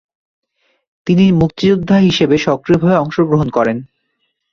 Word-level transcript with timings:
তিনি 1.07 1.25
মুক্তিযোদ্ধা 1.31 1.97
হিসেবে 1.99 2.35
সক্রিয়ভাবে 2.37 2.95
অংশগ্রহণ 2.95 3.47
করেন। 3.49 3.77